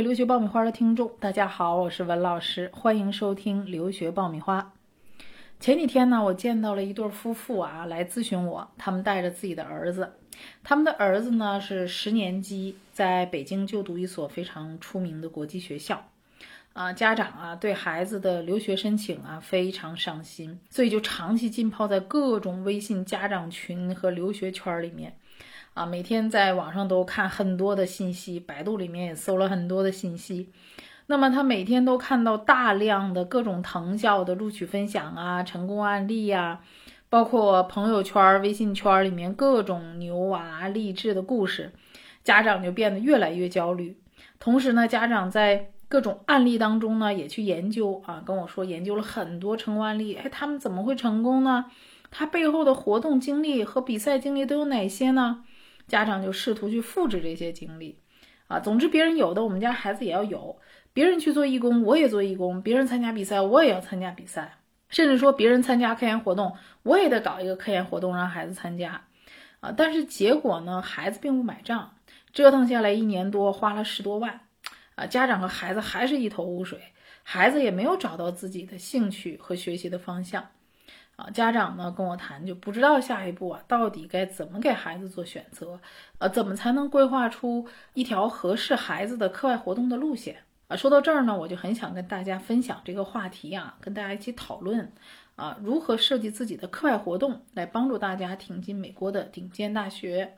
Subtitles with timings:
[0.00, 4.72] 留学爆米花的听众，大家好，我是文老师，欢迎收听留学爆米花。
[5.58, 10.14] 前几天呢，我见到了一对夫妇啊，来咨询我，他们带着自己的儿子，
[10.64, 16.02] 他们的儿子呢是十年级，在北京就读一所非常出名的国际学校，
[16.72, 25.14] 啊，家长啊对孩子的留学申请啊非常上心，所以就长期浸泡在各种微信家长群和留学圈里面。
[25.74, 30.50] 啊，每天在网上都看很多的信息，百度里面也搜了很多的信息。
[31.06, 36.60] 那么他每天都看到大量的各种藤校的录取分享啊、成功案例呀，
[37.08, 41.72] 包括朋友圈、微信圈里面各种牛娃励志的故事，
[42.22, 43.96] 家长就变得越来越焦虑。
[44.38, 50.14] 同时呢，家长在各种案例当中呢，也去研究啊，跟我说研究了很多成功案例。
[50.14, 51.66] 哎，他们怎么会成功呢？
[52.12, 55.44] 他背后的活动经历和比赛经历都有哪些呢？
[55.90, 57.98] 家长就试图去复制这些经历，
[58.46, 60.56] 啊，总之别人有的，我们家孩子也要有；
[60.92, 64.44] 别人去做义工，我也做义工；别人参加比赛，我也要参加比赛；
[64.88, 69.02] 甚至说别人参加科研活动，我也得搞一个科研活动让孩子参加，
[69.58, 71.96] 啊，但是结果呢，孩子并不买账，
[72.32, 74.42] 折腾下来一年多，花了十多万，
[74.94, 76.78] 啊，家长和孩子还是一头雾水，
[77.24, 80.46] 孩子也没有找到自己的兴趣和学习的方向。
[81.20, 85.78] 啊，家长呢跟我谈，就不知道下一步啊到底该怎么给孩子做选择，
[86.18, 90.36] 呃，怎么才能规划出一条合适孩子的课外活动的路线
[90.68, 90.76] 啊？
[90.76, 94.90] 说到这儿呢，我就很想跟大家分享这个话题啊，跟大家一起讨论
[95.36, 100.32] 啊，如何设计自己的课外活动来帮助大家挺进美国的顶尖大学。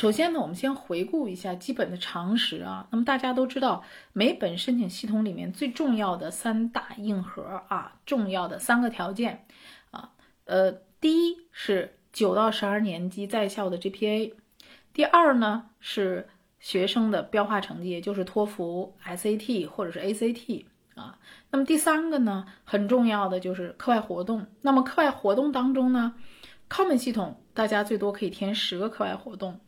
[0.00, 2.88] 首先呢，我们先回顾一下基本的常识啊。
[2.90, 3.84] 那么大家都知道，
[4.14, 9.44] 每本申请系统里面最重要的三大硬核啊，重要的三个条件
[9.90, 10.12] 啊，
[10.46, 14.32] 呃，第一是九到十二年级在校的 GPA，
[14.94, 20.64] 第二呢是学生的标化成绩，也就是托福、SAT 或者是 ACT
[20.94, 21.18] 啊。
[21.50, 24.46] 那么第三个呢，很重要的就是课外活动。
[24.62, 26.14] 那么课外活动当中呢
[26.70, 29.60] ，Common 系统大家最多可以填十个课外活动。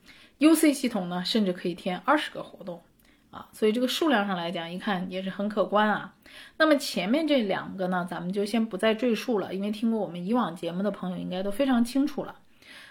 [0.42, 2.82] UC 系统呢，甚至可以填二十个活动，
[3.30, 6.12] 啊，所以这个数量上来讲，一看也是很可观啊。
[6.56, 12.34] 那么前面这两个呢，咱们就先不再赘述了，因为听过我们以往节目的朋友应该都非常清楚了。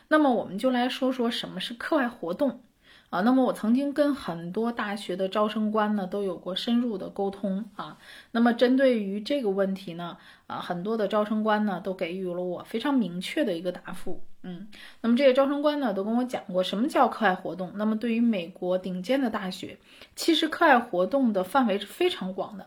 [0.08, 2.64] 那么我们就来说说什么是课外活动。
[3.12, 7.98] 啊，那么我曾经跟很多大学的招生官呢都有过深入的沟通啊。
[8.32, 10.18] 那么针对于这个问题呢，
[10.48, 14.22] 啊，很多的招生官呢都给予了我非常明确的一个答复。
[14.44, 14.70] 嗯，
[15.02, 17.74] 那么这些招生官呢都跟我讲过什么叫课外活动。
[17.76, 19.78] 那么对于美国顶尖的大学，
[20.16, 22.66] 其实课外活动的范围是非常广的，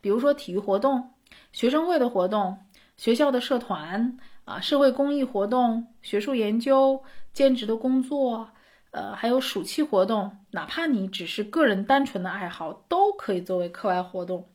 [0.00, 1.10] 比如说体育活动、
[1.52, 2.58] 学生会的活动、
[2.96, 7.00] 学校的社团啊、社会公益活动、学术研究、
[7.32, 8.48] 兼职的工作。
[8.94, 14.48] 呃，还有暑期活动，哪怕你只是个人单纯的爱好，都可以作为课外活动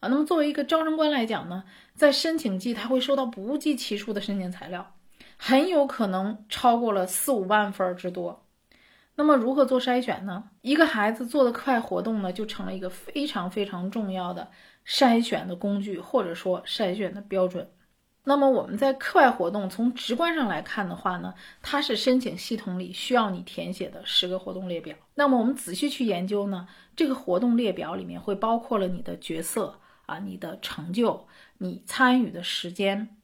[0.00, 0.08] 啊。
[0.08, 1.62] 那么作为一个招生官来讲呢，
[1.94, 4.94] 在申请季他会收到不计其数的申请材料，
[5.36, 8.44] 很有可能超过了四五万份之多。
[9.14, 10.50] 那么如何做筛选呢？
[10.62, 14.50] 一个孩子做的课外活动呢，就成了一个非常非常重要的
[14.84, 17.70] 筛选的工具，或者说筛选的标准。
[18.30, 24.94] 那么我们在课外活动从直观上来看的话呢，它是申请系统里需要你填写的十个活动列表。
[25.16, 31.26] 那么我们仔细去研究呢，这个活动列表里面会包括了你的角色啊、你的成就、
[31.58, 33.16] 你参与的时间。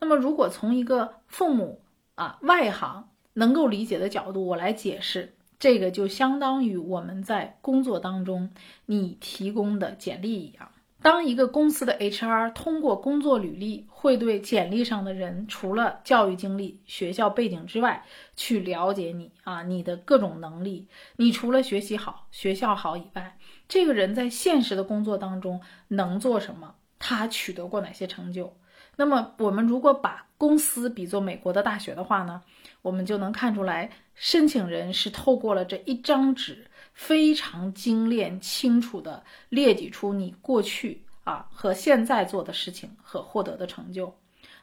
[0.00, 1.82] 那么如果从一个父母
[2.16, 8.50] 啊外行能够理解的角度，我来解释，这个就相当于我们在工作当中
[8.86, 10.72] 你提供的简历一样。
[11.02, 18.04] 当一个公司的 HR 通过工作履历，会对简历上的人除了教育经历、学校背景之外，
[18.36, 20.88] 去了解你啊，你的各种能力。
[21.16, 26.74] 你除了学习好、学校好以外，这个人在现实的工作当中能做什么？
[26.98, 28.54] 他取得过哪些成就？
[28.96, 32.42] 那么，我们如果把公司比作美国的大学的话呢，
[32.82, 36.66] 我们就能看出来，申请人是透过了这一张纸。
[37.00, 44.14] 非常精炼、清楚地列举出你过去啊和现在做的事情和获得的成就。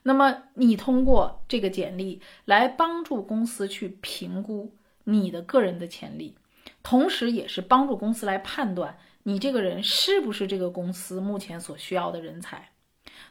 [0.04, 4.72] 那么，你通过这个简历来帮助公司去评估
[5.06, 6.38] 你的个人的潜力，
[6.84, 12.70] 同时也是帮助公司来判断你这个人是不是这个公司目前所需要的人才。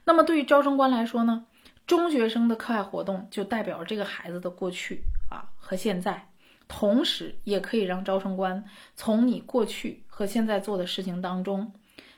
[0.05, 1.47] 那么，对于招生官来说呢，
[1.87, 6.29] 中学生的课外活动就代表这个孩子的过去啊和现在。
[6.69, 8.65] 同时，也可以让招生官
[8.95, 11.73] 从你过去和现在做的事情当中，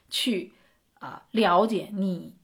[0.09, 0.53] 去
[0.99, 2.35] 啊了解你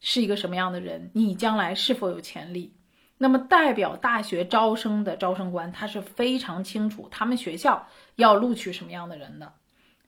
[0.00, 2.74] 是一个什么样的人，你将来是否有潜力。
[3.20, 9.52] 那么代表大学招生的招生官，他是非常清楚他们学校要录取什么样的人的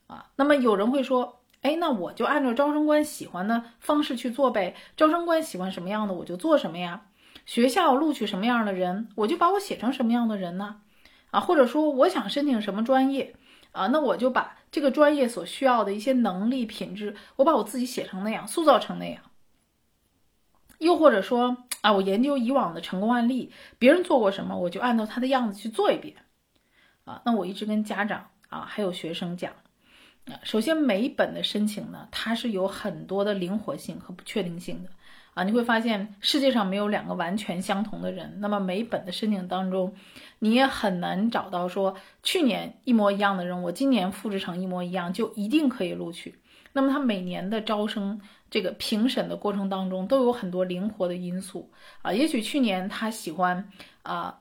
[0.07, 0.27] 啊。
[0.37, 7.07] 那么有人会说，哎，那我就按照招生官喜欢的方式去做呗，招生官喜欢什么样的我就做什么呀。
[7.45, 10.81] 学校录取什么样的人，我就把我写成什么样的人呢？
[11.31, 13.35] 啊，或者说我想申请什么专业
[13.71, 19.23] 啊，那我就把这个专业所需要的一些能力品质，我把我自己写成那样，塑造成那样。
[20.77, 26.15] 又或者说啊，我研究以往的成功案例，别人做过什么，我就按照他的样子去做一遍。
[27.05, 29.53] 啊，那我一直跟家长啊还有学生讲，
[30.25, 34.89] 啊，首先每一本的申请呢，它是有很多的灵活性和不确定性的。
[35.33, 38.39] 啊，你会发现世界上没有两个完全相同的人。
[38.39, 39.93] 那么每本的申请当中，
[40.39, 46.35] 你也很难找到说去年一模一样的人，我今年复制成一模一样就一定可以录取。
[46.73, 51.69] 那么他每年的招生这个评审的过程当中都有很多灵活的因素
[52.01, 52.13] 啊。
[52.13, 53.69] 也许去年他喜欢
[54.03, 54.39] 啊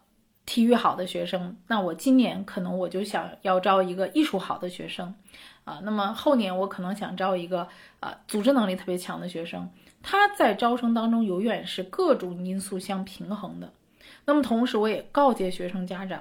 [0.51, 5.15] 体育好的学生，那我今年可能我就想要招一个艺术好的学生
[5.63, 5.81] 啊。
[5.85, 7.69] 那么后年我可能想招一个
[8.01, 9.71] 啊组织能力特别强的学生。
[10.03, 13.73] 他在招生当中永远是各种因素相平衡的。
[14.25, 16.21] 那么同时，我也告诫学生家长，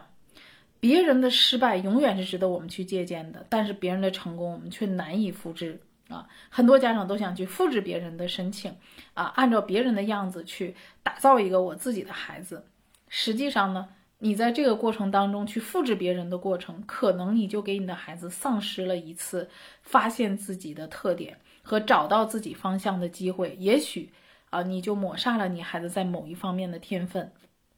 [0.79, 6.27] 别人的失败永远是值得我们去借鉴的，但是别人的成功我们却难以复制啊。
[6.49, 8.75] 很多家长都想去复制别人的申请
[9.15, 12.63] 啊，按照别人的样子去打造一个我自己的孩子。
[13.07, 13.87] 实际上呢，
[14.19, 19.49] 你在这个过程当中去复制别人的过程，可能你就给你的孩子丧失了一次
[19.81, 21.37] 发现自己的特点。
[21.61, 24.11] 和找到自己方向的机会，也许
[24.49, 27.31] 啊，你就抹杀了你孩子在某一方面的天分。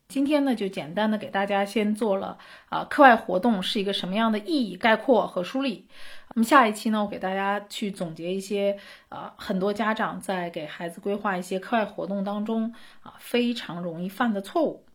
[0.08, 2.38] 今天呢，就简单的给大家先做了
[2.70, 5.86] 啊，课外活动是一个什么样的意义概括和梳理。
[6.34, 8.78] 那么下一期呢，我给大家去总结一些
[9.10, 14.86] 啊，很多家长在给孩子规划一些课外活动当中啊，非常容易犯的错误。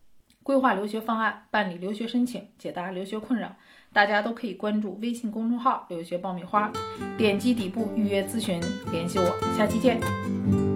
[0.47, 3.53] 规划留学方案，办理留学申请，解答留学困扰。
[3.91, 6.71] 大家都可以关注微信公众号“留学爆米花”，
[7.19, 9.55] 点击底部预约咨询，联系我。
[9.57, 10.66] 下期见。